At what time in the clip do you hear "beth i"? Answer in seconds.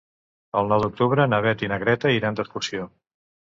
1.47-1.71